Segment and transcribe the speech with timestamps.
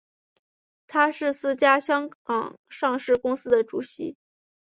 [0.87, 4.17] 他是四家香港上市公司的主席。